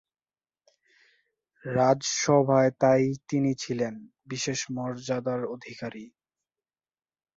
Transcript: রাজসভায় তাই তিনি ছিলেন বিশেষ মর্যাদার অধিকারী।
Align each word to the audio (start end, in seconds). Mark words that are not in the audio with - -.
রাজসভায় 1.63 2.71
তাই 2.81 3.03
তিনি 3.29 3.51
ছিলেন 3.55 3.93
বিশেষ 4.27 4.59
মর্যাদার 4.75 5.41
অধিকারী। 5.55 6.05